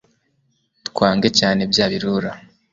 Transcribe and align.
Twange 0.87 1.29
cyane 1.39 1.61
bya 1.71 1.85
birura 1.91 2.31